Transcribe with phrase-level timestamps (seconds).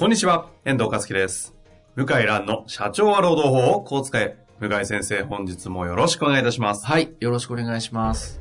[0.00, 1.54] こんにちは、遠藤和樹です。
[1.94, 4.38] 向井蘭の社長は労働法をこう使え。
[4.58, 6.86] 向井先生、本日もよろしくお願いいたします。
[6.86, 7.14] はい。
[7.20, 8.40] よろしくお願いします。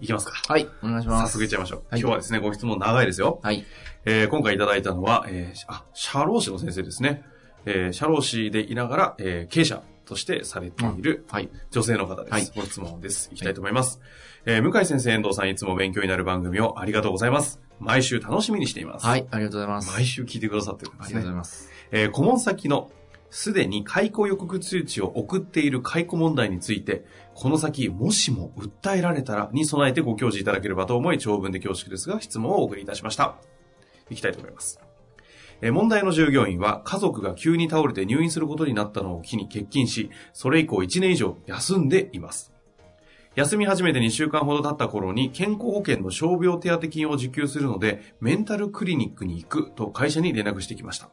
[0.00, 0.32] いきますか。
[0.48, 0.66] はい。
[0.82, 1.34] お願いします。
[1.34, 1.82] 早速いっちゃいましょう。
[1.90, 3.38] はい今日はですね、ご質問長いですよ。
[3.40, 3.64] はい。
[4.04, 7.22] えー今回いただいたのは、えーあ、社労士の先生ですね。
[7.66, 11.48] えー社労士でいながら、えー経営者としてされている、はい。
[11.70, 12.32] 女性の方です。
[12.32, 13.30] はいご質問です。
[13.32, 14.00] いきたいと思います。
[14.46, 17.60] えー向井先生、遠藤さん、いつも勉強になる番組をありがとうございます。
[17.78, 19.06] 毎週楽しみにしています。
[19.06, 19.26] はい。
[19.30, 19.92] ありがとうございます。
[19.92, 21.36] 毎週聞いてくださってるんですねありがとうござい。
[21.36, 21.70] ます。
[21.92, 22.90] えー顧問先の
[23.32, 33.36] すでに解雇予告通知を送っている解雇問題について、この先もしも訴えられたらに備えてご教示いただければと思い長文で恐縮ですが質問をお送りいたしました。
[34.10, 34.80] いきたいと思います。
[35.60, 42.52] えー問題の従業員は家族が急に倒れて入院することになったのを機に欠勤し、それ以降1年以上休んでいます。
[43.36, 51.10] 休み始めて2週間ほど経った頃に健康保険の傷病手当金を受給するので、メンタルクリニックに行くと会社に連絡してきました。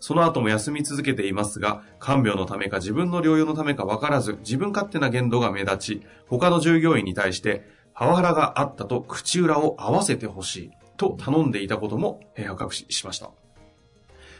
[0.00, 7.62] その後も休み続けていますが、看病のためか自分の療養のためか分からず、自分勝手な言動が目立ち、他の従業員に対して、
[7.94, 13.30] パワハラがあったと口裏を合わせてほしいと頼んでいたこともえー発覚しました。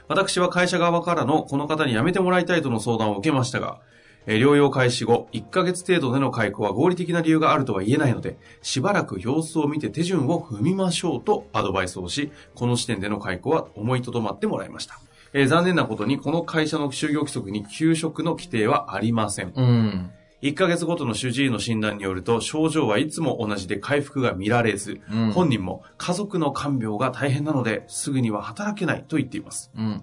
[0.08, 3.80] 私は会社側からのこの方に辞めてもらいたいとの相談を受けましたが、
[4.26, 15.00] えー療養開始後、1ヶ月程度での解雇は合理的な理由があるとは言えないので、しばらく様子を見て手順を踏みましょうとアドバイスをし、この時点での解雇は思いとどまってもらいました。
[15.32, 19.52] えー残念なことに、この会社の就業規則に休職の規定はありません。
[19.54, 20.10] うん。
[20.42, 29.70] 1ヶ月ごとの主治医の診断によると、症状はいつも同じで回復が見られず、うん本人も家族の看病が大変なので、すぐには働けないと言っています。
[29.76, 30.02] うん。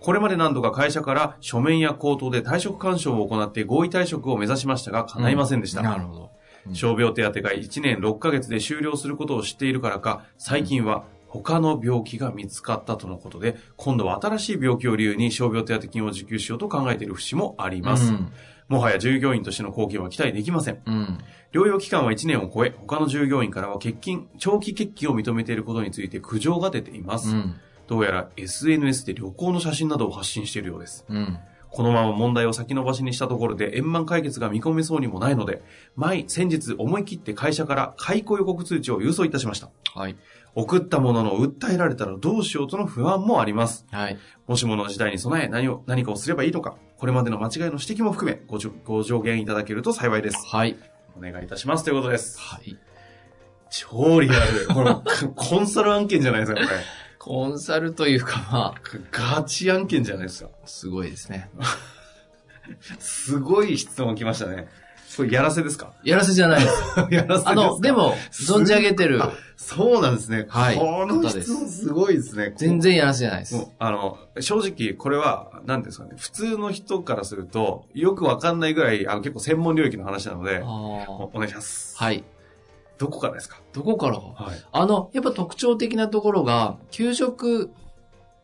[0.00, 5.82] これまで何度か会社から書面や口頭で退職干渉を行って合意退職を目指しましたが、叶いませんでした。
[5.82, 6.30] なるほど。
[6.72, 18.12] 傷病手当が1年6ヶ月で終了することを知っているからか、最近は他の病気が見つかったとのことで、今度は新しい病気を理由に傷病手当金を受給しようと考えている節もあります。
[18.12, 18.32] うん
[18.68, 20.82] もはや従業員としての貢献は期待できません。
[20.84, 21.18] うん。
[21.52, 27.30] 療養期間は1年を超え、他の従業員からは欠勤、長期欠勤を認めていることについて苦情が出ています。
[27.30, 27.54] うん。
[27.88, 31.04] どうやら SNS で旅行の写真などを発信しているようです。
[31.08, 31.38] うん。
[31.70, 35.62] このまま問題を先延ばしにしたところで円満解決が見込めそうにもないので、
[35.96, 39.70] 前、先日思い切って会社から解雇予告通知を郵送いたしました。
[39.94, 40.16] はい。
[40.54, 43.86] 送ったものの訴えられたらどうしようとの不安もあります。
[43.90, 44.18] はい。
[44.46, 50.46] もしもの事態に備え何を、何かをすればいいのか、これまでの間違いの指摘も含めごご助言いただけると幸いです。
[50.46, 50.76] はい。
[51.16, 52.38] お願いいたしますということです。
[52.38, 52.76] はい。
[53.70, 54.68] 超リアル。
[54.68, 54.94] これ、
[55.36, 56.76] コンサル案件じゃないですか、これ。
[57.18, 58.80] コンサルというか、まあ、
[59.10, 60.50] ガチ案件じゃないですか。
[60.64, 61.50] すごいですね。
[62.98, 64.68] すごい質問来ましたね。
[65.16, 65.92] これやらせですか？
[66.04, 66.82] やらせじゃないです。
[67.10, 67.50] やらせですか？
[67.50, 70.46] あの、で、も、存じ上げてる、あそうなんですね。
[70.48, 72.54] はいこの質問すごいですね。
[72.56, 73.66] 全然やらせじゃないです。
[73.78, 76.10] あの、正直、これは、何ですかね。
[76.16, 81.96] 普通の人からすると、よくわかんないぐらい、あの、結構専門領域の話なので、お願いします。
[81.96, 82.22] はい。
[82.98, 83.60] どこからですか？
[83.72, 84.18] どこから？
[84.18, 84.56] はい。
[84.72, 87.70] あの、やっぱ特徴的なところが、給食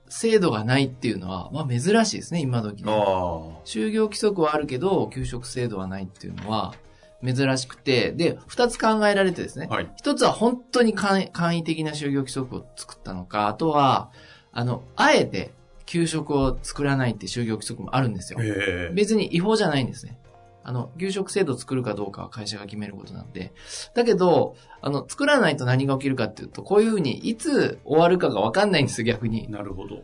[0.08, 3.58] 制度がないっていうのは、まあ珍しいですね、今時あの。
[3.60, 3.66] あ。
[3.66, 6.74] 就業規則はあるけど、給食制度はないっていうのは、
[7.24, 9.66] 珍しくて、で、二つ考えられてですね。
[9.68, 9.90] はい。
[9.96, 14.10] 一つは本当に簡簡易的な就業規則を作ったのか、あとは、
[14.52, 15.50] あの、あえて
[15.86, 18.38] 給食を作らないって就業規則もあるんですよ。
[18.42, 20.18] ええ別に違法じゃないんですね。
[20.64, 23.52] あの、給食制度を作るかどうかは会社が決めることなんで。
[23.94, 29.50] だけど、あの、作らないと何が起きるかっていうと、こういうふうにいつ終わるかがわかんないんですよ、逆に。
[29.50, 30.02] なるほど。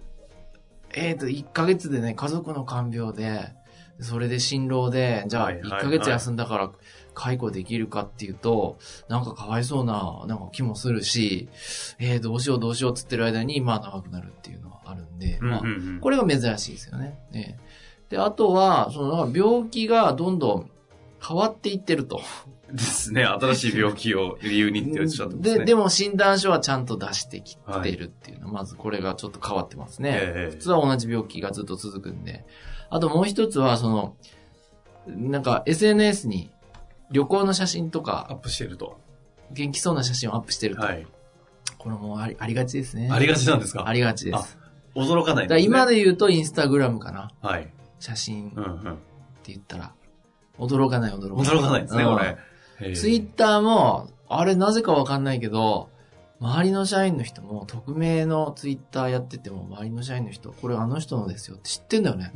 [0.92, 3.52] えっ、と、1ヶ月でね、家族の看病で、
[4.00, 6.70] それで辛労で、じゃあはいはい1ヶ月休んだから
[7.14, 11.48] 解雇できるかっていうと、なんかかわいそうな、なんか気もするし、
[11.98, 15.62] えー、どうしようどうしようっつってる間に、まあ長くなるっていうのはあるんで、まあ
[16.00, 17.18] これが珍しいですよね。
[17.30, 17.58] ね
[18.10, 20.70] で、あとは、その、病気がどんどん
[21.26, 22.20] 変わっていってると。
[22.72, 23.24] ですね。
[23.24, 25.58] 新しい病気を理由にっておっしゃってますね。
[25.60, 30.10] で、でも診断書はちゃんと出してきてるっていうのは、まずこれがちょっと変わってますね。
[30.14, 32.44] ええ普通は同じ病気がずっと続くんで。
[32.90, 34.16] あともう一つは、その、
[35.06, 36.50] なんか SNS に
[37.10, 39.00] 旅行の写真とアッかプしてると。
[39.52, 40.82] 元気そうな写真をアップしてると。
[40.82, 41.06] はい。
[41.78, 43.08] これもありありがちですね。
[43.10, 43.88] ありがちなんですか？
[43.88, 44.58] ありがちです。
[44.94, 45.64] 驚かないですね。
[45.64, 47.30] 今で言うとインスタグラムかな。
[47.40, 47.72] はい。
[48.00, 48.50] 写真っ
[49.42, 49.52] て。
[49.52, 49.92] 言ったら。
[50.58, 51.56] 驚かない驚かない。
[51.56, 52.94] 驚かないですね、うんこれ。
[52.94, 55.90] ツイッターも、あれなぜかわかんないけど、
[56.40, 62.32] 周りの社員の人も、匿名のツイッターやってても、周りの社員の人、これあの人のですよって知ってんだよね。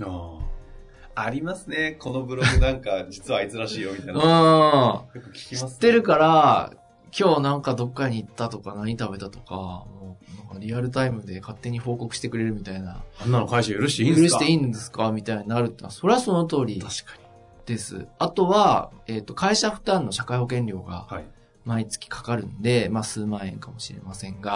[1.16, 1.92] ありますね。
[1.92, 5.06] このブログなんか、実はあいつらしいよ、みたいな。
[5.14, 5.20] うん。
[5.20, 5.70] よく聞きます、ね。
[5.70, 6.72] 知ってるから、
[7.16, 13.02] 今日なんかどっかに行ったとか何食べたとか、もうなんかリアルタイムで勝手に報告してくれるみたいな。
[13.20, 14.38] あんなの会社許していいん許ですか？
[14.40, 15.12] していいんですか？
[15.12, 17.24] みたいになるってのは、それはその通り確かに。
[17.66, 18.06] です。
[18.18, 21.24] あとは、えっ、と、会社負担の社会保険料がはい。
[21.64, 24.50] 毎月かかるんで、まあ数万円かもしれませんが、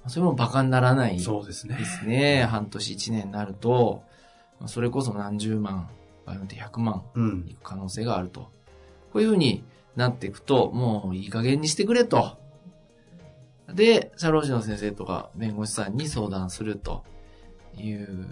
[0.00, 1.84] まあそれも馬鹿にならないそうですねで。
[1.84, 2.44] すね。
[2.44, 4.02] 半年1年になると、
[4.58, 5.88] まあそれこそ何十万、
[6.26, 7.54] 場合によって100万うんい。
[7.54, 8.50] く可能性があると。
[9.12, 9.62] こういうふうに
[9.96, 12.38] なっていくと、もういい加減にしてくれと。
[13.72, 17.04] で、社労士の先生とか弁護士さんに相談すると
[17.76, 18.26] いう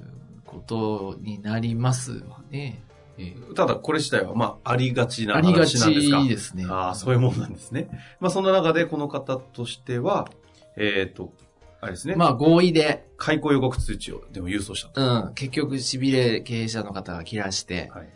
[0.44, 2.82] ことになりますわね。
[3.18, 6.64] ええただ、これ自体は、まあ、ありがちなありが話なんですかちですね。
[6.68, 7.88] ああ、そういうもんなんですね。
[8.18, 10.30] まあ、そんな中で、この方としては、
[10.76, 11.32] えっ、と、
[11.80, 12.14] あれですね。
[12.14, 15.00] まあ合意で、開口予告通知を、でも郵送したと。
[15.00, 18.08] うん、結局痺れ経営者の方が切らして、はい。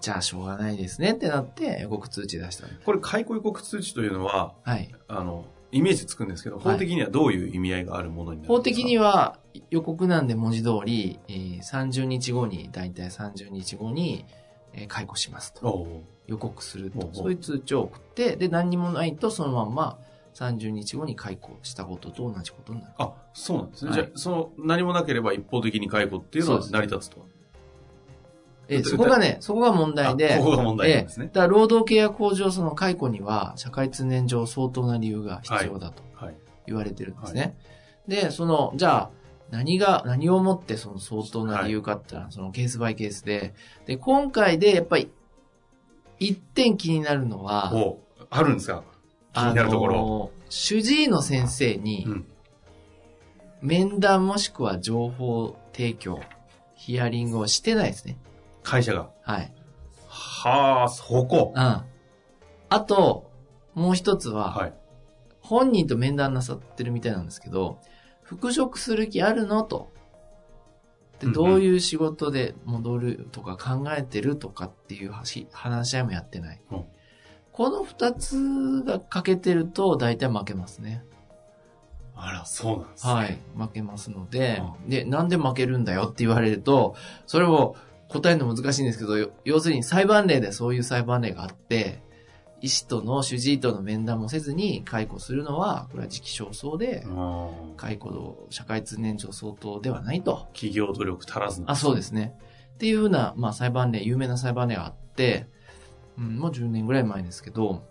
[0.00, 4.94] じゃあしょうがないですねってなって予告通知出したのこれ、開口予告通知というのは、はい。
[5.08, 8.54] あの、イメージつくんですけど、法的にはどういう意味合いがあるものになるんですか？
[8.54, 9.38] 法的には
[9.70, 14.24] 予告なんで文字通り、えー30日後に、だいたい30日後に、
[14.72, 16.02] えー解雇しますと。
[16.26, 17.10] 予告すると。
[17.12, 19.98] そういう通知を送って、で、何にもないとそのまんま
[20.34, 22.92] 30日後に解雇したことと同じことになる。
[22.98, 23.90] あ、そうなんですね。
[23.90, 27.26] はいじゃあ、その、何もなければ一方的に解雇っていうのは成り立つと。
[28.70, 36.36] えそこがね、そこが問題で、あここが問題ですねえーだから労働契約法上その解雇には社会通念上相当な理由が必要だとはい。
[36.66, 37.56] 言われてるんですね。
[38.06, 39.10] で、その、じゃあ、
[39.50, 43.54] 何が、何をもってその相当な理由かって言ったら、そのケースバイケースで、
[43.86, 45.10] で、今回でやっぱり、
[46.18, 47.72] 一点気になるのは、
[48.28, 48.82] あるんですか？
[49.32, 49.94] 気になるところ。
[49.96, 52.26] の主治医の先生にう、ん。
[53.62, 56.20] 面談もしくは情報提供、
[56.74, 58.16] ヒアリングをしてないですね。
[58.68, 59.10] 会社が。
[59.22, 59.52] はい。
[60.06, 61.52] はあ、そこ。
[61.54, 61.60] うん。
[61.60, 63.30] あと、
[63.74, 64.74] もう一つは、はい。
[65.40, 67.78] 本人と面談なさってるみたいなんですけど、
[68.22, 69.62] 復職する気あるの？
[69.62, 69.90] と。
[71.20, 76.60] で、どういう仕事で戻るとか考えてるとかっていう話話し合いもやってない。
[76.70, 76.84] うん
[77.50, 81.02] この二つが欠けてると大体負けますね。
[82.14, 83.12] あら、そうなんですね。
[83.12, 83.38] はい。
[83.56, 86.94] 負けますので、うで、なんで負けるんだよって言われると、
[87.26, 87.74] それを
[88.08, 92.02] 答えるの難しいんですけど、よ要するに裁判例でそういう裁判例があって、
[92.60, 100.48] 医師との主治医との面談もせずに解雇するのは、これは時期尚早で、うん解雇の社会通念上相当ではないと。
[100.52, 101.70] 企業努力足らずな。
[101.70, 102.34] あ、そうですね。
[102.74, 105.46] っていうふうな、まあ裁判例、有名な裁判例があって、
[106.16, 107.84] うん、もう10年ぐらい前ですけど、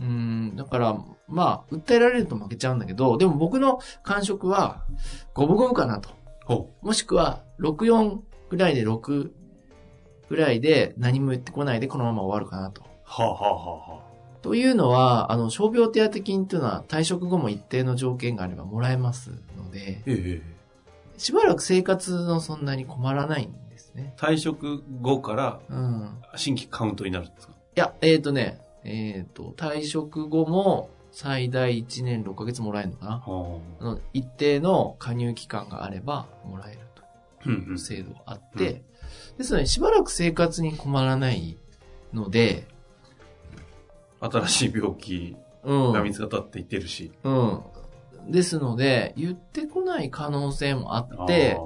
[0.00, 0.96] うん、だから、
[1.28, 4.84] まあ、訴えられると負けちゃうんだけど、でも僕の感触は、
[5.34, 6.10] 五分五分かなと。
[6.44, 8.20] ほもしくは、64
[8.50, 9.30] ぐらいで6
[10.28, 12.82] ぐらいで何も言ってこないでこのまま終わるかなと。
[12.82, 12.84] う。
[13.04, 14.00] はあ、はあはあは
[14.42, 20.56] というのは、あの、傷病手当金というのは退職後も一定の条件があればもらえますので、あ、ええ
[21.18, 24.14] しばらく生活のそんなに困らないんですね。
[24.16, 26.10] 退職後からうん。
[26.36, 27.54] 新規カウントになるんですか？
[27.54, 33.12] いや、えっ、とね、えっ、と、退職後も最大1年6ヶ月もらえるのかな。
[33.18, 36.78] はあの一定の加入期間があればもらえる
[37.42, 38.82] という制度があって、
[39.38, 41.56] ですので、しばらく生活に困らない
[42.12, 42.66] ので、
[44.20, 45.92] 新しい病気うん。
[45.92, 47.12] が見つかったって言ってるし。
[47.24, 47.60] うん。
[48.28, 51.58] ですので、言ってこない可能性もあって、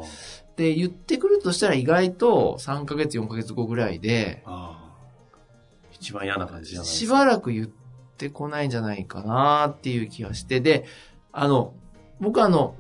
[0.57, 4.43] で、言ってくるとしたら意外と3ヶ月、4ヶ月後ぐらいで。
[5.93, 7.13] 一番嫌な感じじゃないしか。
[7.13, 7.69] ばらく言っ
[8.17, 10.87] てこないんじゃないかなっていう気がして、で、
[11.33, 11.75] あの、
[12.21, 12.75] 僕はあの、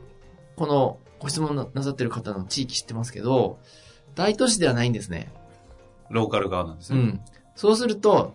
[0.57, 3.59] このご質問なさってる方の地域知ってますけど、
[4.21, 5.33] 大都市ではないんですね。
[6.11, 6.99] ローカル側なんですね。
[6.99, 7.21] うん。
[7.55, 8.35] そうすると、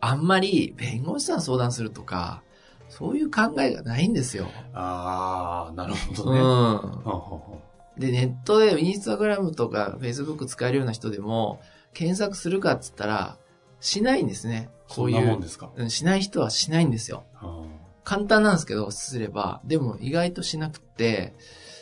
[0.00, 2.42] あんまり弁護士さん相談するとか、
[2.88, 4.46] そういう考えがないんですよ。
[4.74, 6.40] ああ、なるほうどね。
[6.40, 7.60] は
[7.96, 8.00] ん。
[8.00, 11.60] で、ネットでインスタグラムとかフェイスブック使えるような人でも、
[11.92, 13.36] 検索するかっつったら、
[13.80, 14.70] しないんですね。
[14.88, 15.20] こういう。
[15.20, 15.70] なもんですか？
[15.74, 17.24] うんしない人はしないんですよ。
[17.34, 17.64] あ
[18.04, 19.60] 簡単なんですけど、すれば。
[19.64, 21.34] でも意外としなくて、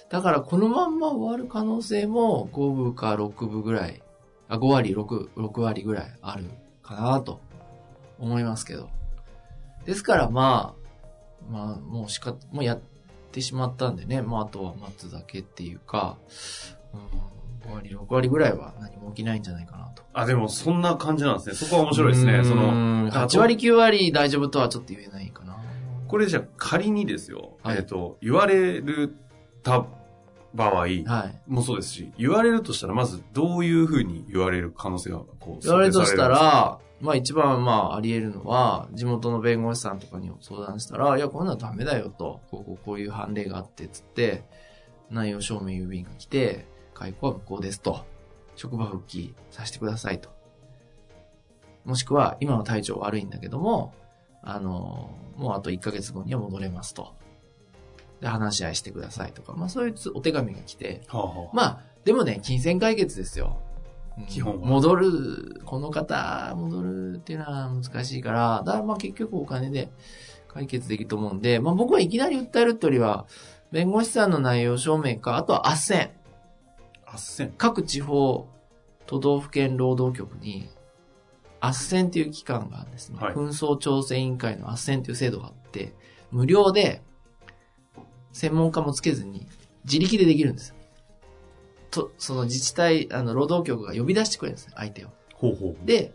[0.08, 4.02] だからこのまんま終わる可能性も5分か6分ぐらい、
[4.48, 6.44] あ、5割、6、6割ぐらいある
[6.82, 7.40] かなと
[8.18, 8.88] 思いますけど。
[9.84, 12.80] ですからまあ、まあ、もうしか、もうやっ
[13.32, 16.16] てしまったんでね、まあ、あとは待つだけっていうか、
[16.94, 20.04] うん、5割、6割ぐらいは何も起きないんじゃないかなと。
[20.12, 21.54] あ、でもそんな感じなんですね。
[21.54, 22.34] そこは面白いですね。
[22.34, 25.56] うんその、8割、9割大丈夫とはちょっと言えないかな。
[26.06, 29.16] これじゃあ仮にですよ、はいえっ、と、言われる
[29.66, 29.84] た
[30.54, 31.02] 場合はい。
[31.46, 44.44] もそうですし、言われるとしたら、まずどういうふうに言われる可能性が、こう、言われるとしたらまあ一番まああり得るのは、地元の弁護士さんとかに相談したら、いや、こんなのダメだよと、こうこうこういう判例があって、つって、
[45.10, 48.06] 内容証明郵便が来て、解雇は無効ですと。
[48.54, 50.30] 職場復帰させてくださいと。
[51.84, 53.92] もしくは、今の体調悪いんだけども、
[54.42, 57.14] あの、もうあと1ヶ月後には戻れますと。
[58.20, 63.58] で、話し合いしてくださいとか、まあそういうつお手紙が来て、はあはあまあ、でもね、金銭解決ですよ。
[63.60, 69.90] うん基本は戻る、この方、戻るっていうのは難しいから、だからまあ結局お金で
[70.48, 73.26] 解決できると思うんで、まあ僕はいきなり訴えるってよりは、
[73.72, 76.10] 弁護士さんの内容証明か、あとは斡旋。
[77.06, 77.52] 斡旋。
[77.58, 78.48] 各地方
[79.06, 80.70] 都道府県労働局に、
[81.60, 83.18] 斡旋っていう機関があるんですね。
[83.20, 85.94] はい紛争調整委員会の斡旋っていう制度があって、
[86.30, 87.02] 無料で、
[88.36, 89.46] 専門家もつけずに、
[89.84, 90.76] 自力でできるんですよ。
[91.90, 95.08] と、その自治体、あの、労働局が呼び出してくれるんですね、相手を。
[95.34, 95.86] ほうほう。
[95.86, 96.12] で、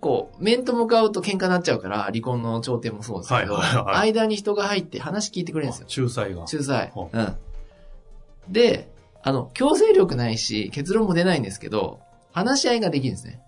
[0.00, 6.04] こう、面と向かうと喧嘩になっちゃうから、離婚の調停もそうですけど、はいはいはい間に人が入って話聞いてくれるんですよ。
[6.04, 6.40] 仲裁が。
[6.50, 6.92] 仲裁。
[6.94, 8.52] はうん。
[8.52, 8.90] で、
[9.22, 12.00] あの、強制力ないし、結論も出ないんですけど、
[12.32, 13.42] 話し合いができるんですね。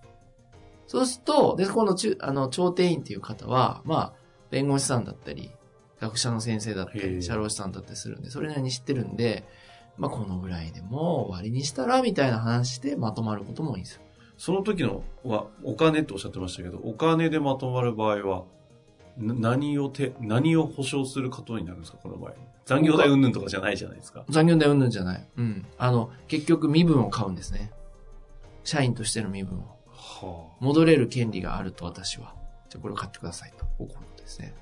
[0.86, 4.12] そうすると、で、この中、あの、調停員っていう方は、まあ、
[4.50, 5.50] 弁護士さんだったり、
[6.02, 9.44] 学者の先生だったへえり、社労士さんだったりするんで、それなりに知ってるんで、
[9.96, 14.02] まあ、このぐらいでも終わりにしたら、みたいな話でまとまることもいいんですよ。
[14.36, 18.44] その時のは、お金っておっしゃってましたけど、お金でまとまる場合は、
[19.16, 22.34] な何をて、何を保証することになるんですか、この場合。
[22.64, 24.24] 残業代云々とかじゃないじゃないですか。
[24.28, 25.28] 残業代云々じゃない。
[25.36, 25.66] うん。
[25.78, 27.70] あの、結局身分を買うんですね。
[28.64, 29.62] 社員としての身分を。
[29.92, 30.56] はあ。
[30.58, 32.34] 戻れる権利があると私は。
[32.70, 33.64] じゃあこれを買ってくださいと。
[33.64, 34.54] こういうことですね。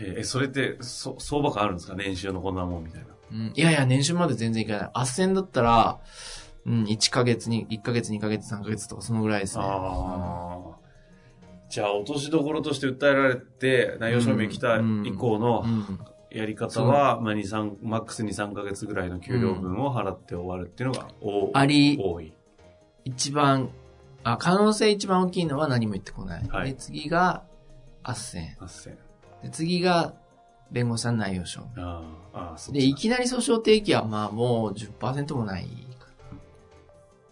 [0.00, 1.94] へえ、それって、そ、相場感あるんですか？
[1.94, 3.06] 年収のこんなもんみたいな。
[3.32, 3.52] うん。
[3.54, 4.90] いやいや、年収まで全然いかない。
[4.94, 6.00] 斡旋だったら、
[6.66, 9.64] うん、1ヶ月に、1ヶ月、2ヶ月、3ヶ月とかそのぐらいですね。
[9.66, 10.76] ああ。
[11.68, 15.98] じゃあ、落としどころとして訴えられて、内容証明来た以降うのん。
[16.30, 22.32] やり方は、まあ、2、3、マックス2、3ヶ月ぐらいの給料分を払って終わるっていうのが、おあり、多い。
[23.04, 23.70] 一番、
[24.24, 26.48] あ、可能性一番大きいのは何も言ってこない。
[26.48, 27.44] はいで、次が、
[28.02, 28.40] 斡旋。
[28.60, 28.98] あっせん。
[29.44, 30.14] で、次が、
[30.70, 31.82] 弁護士さんの内容証明。
[31.82, 35.64] ああ、そうで、いきなり訴訟提起はまあもう10%もない
[35.98, 36.38] かな。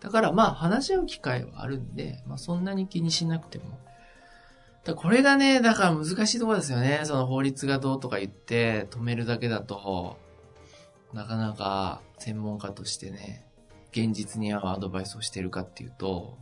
[0.01, 3.65] だからまあ話し合う機会はあるんで、まあそんなに気にしなくても。
[4.85, 7.01] だこれがね、だから難しいところですよね。
[7.05, 10.19] その法律がどうとか言って止めるだけだと、
[11.13, 13.47] なかなか専門家としてね、
[13.93, 16.37] 現実に合うアドバイスをしてるかっていうと、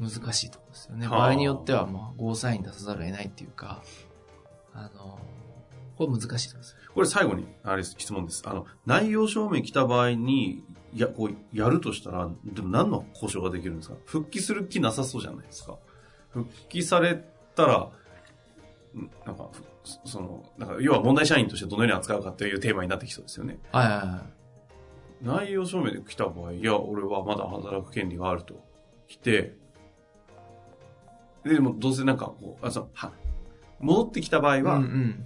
[0.00, 1.08] 難しいところですよね。
[1.08, 3.82] はあ場合によってはまあゴーサイン出さざるを得ないっていうか、
[4.78, 5.18] あの、
[5.96, 6.78] これ難しいですよ。
[6.94, 8.42] これ最後に、あれです質問です。
[8.46, 10.62] あの、内容証明来た場合に、
[10.94, 13.96] や、こう、やるとしたら、でも何の保証ができるんですか？
[14.04, 15.76] 復帰する気なさそうじゃないですか。
[16.30, 17.74] 復帰されたら、
[18.94, 19.62] んなんか、ふ
[20.08, 23.58] その、なんか、要は問題社員としてどのように扱うかっていうテーマになってきそうですよね。
[23.72, 24.34] はいはいはい。
[25.46, 28.62] 内容証明で来た場合、いや、俺はまだ働く権利があると。
[29.08, 29.56] 来て、
[31.44, 33.10] でもどうせなんかこう、あそうは
[33.80, 35.24] 戻ってきた場合は、うんうん。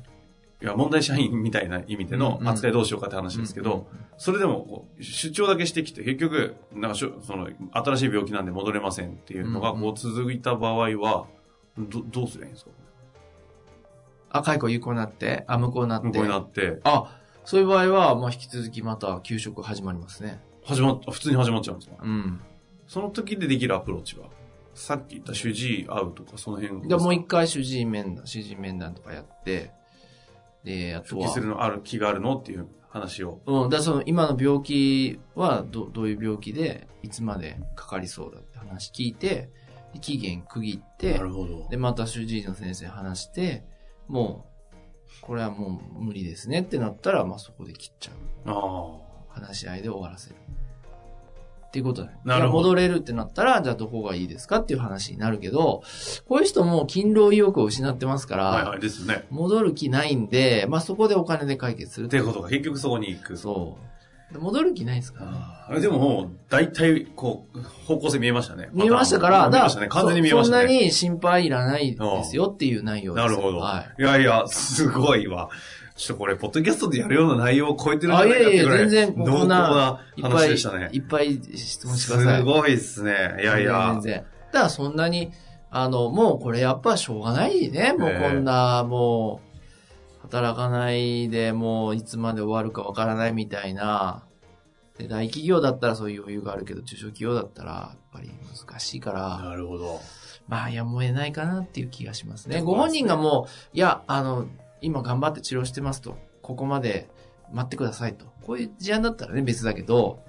[0.62, 7.06] いや、問題社員みたいな意味での扱いどうしようかって話ですけど、それでも出張だけしてきて、結局、なんかそ
[7.36, 11.26] の、新しい病気なんで戻れませんっていうのが、こう続いた場合は、
[11.76, 12.70] ど、どうすればいいんですか？
[14.30, 16.06] あ、解雇有効になって、あ、無効になって。
[16.06, 20.40] 向こうになって、あ、そういう場合は、まあ、引き続きまた休職始まりますね。
[20.64, 21.96] 始まっ、普通に始まっちゃうんですか？
[22.00, 22.40] うん。
[22.86, 24.26] その時でできるアプローチは、
[24.74, 29.70] さっき言った主治医会うとか、その辺で、もう一回主治医面談、主治医面談とかやって、
[30.64, 33.40] で、あとは復帰す、るのある気があるのっていう話を。
[33.46, 39.50] うん、だその今の病気はどどういう病気で、いつまでかかりそうだって話聞いて、
[39.92, 43.64] で期限区切って、ほどで、また主治医の先生話して、
[44.08, 48.14] もう、これはもう無理ですねってなったら、まあそこで切っちゃう。
[48.46, 48.98] あ
[49.28, 50.36] 話し合いで終わらせる。
[51.72, 52.18] っていうことだね。
[52.26, 55.82] なるほど戻れるってなったら、じゃあどこがいいですかっていう話になるけど、
[56.28, 58.54] こういう人も勤労意欲を失ってますから、あ。
[58.56, 59.24] はいはい、ですね。
[59.30, 63.38] 戻る気ないんで、まあそこでお金で解決するっていうことが結局そこに行く。
[63.38, 64.38] そう。
[64.38, 65.38] 戻る気ないですからね。
[65.40, 68.68] あーでももう、大体、こう、方向性見えましたね。
[68.72, 69.88] 見えましたから、見えましたね。
[69.88, 70.62] 完全に見えましたね。
[70.62, 73.26] そそんなに心配いらないですよっていう内容です。
[73.26, 75.48] なるほど。、はいやいや、すごいわ。
[75.94, 80.88] ちょっとこれ、ポッドキャストでやるような内容を超えてるんじゃあ、ないいかってぐらい、全然、濃厚こんなな、いっぱい、話でしたね。
[80.92, 82.38] いっぱい質問してください。
[82.38, 83.36] すごいですね。
[83.40, 84.00] いやいや全。
[84.00, 84.12] 然。
[84.14, 85.32] だからそんなに、
[85.70, 87.94] あの、もうこれやっぱしょうがないね。
[87.98, 89.52] もうええこんな、もう、
[90.22, 94.24] 働かないでもういつまで終わるかわからないみたいな。
[94.98, 98.30] で、大企業だったらそういう余裕があるけど、中小企業だったら、やっぱり
[98.66, 100.00] 難しいから、なるほど。
[100.48, 104.46] まあ、やむを得ないかなっていう気がしますねご本人がもう、いや、あの、
[104.82, 107.08] 今頑張って治療してますと、ここまで
[107.52, 108.26] 待ってくださいと。
[108.42, 110.22] こういう事案だったらね、別だけど、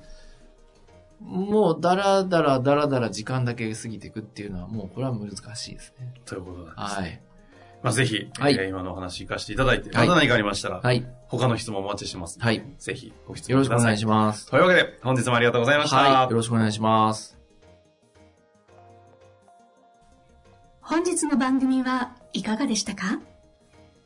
[1.20, 6.14] もう、だらだらだらだら時間だけ過ぎていくっていうのは、もうこれは難しいですね。
[6.26, 7.08] ということなんですね。
[7.08, 7.22] はい。
[7.82, 11.06] まあ、ぜひ、はいえー今のお話活かしていただいて、はいまた何かありましたら、はい。
[11.28, 12.40] 他の質問お待ちしてます。
[12.40, 12.62] はい。
[12.78, 13.98] ぜひ、ご質よろしくお願い問ください。
[13.98, 14.50] します。
[14.50, 15.96] というわけで、本日もありがとうございました。
[15.98, 16.30] はい。
[16.30, 17.38] よろしくお願いします。
[20.82, 23.22] 本日の番組はいかがでしたか？